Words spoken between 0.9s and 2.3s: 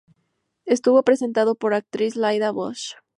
presentado por la actriz